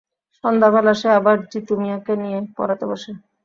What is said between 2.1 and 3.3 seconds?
নিয়ে পড়াতে বসে।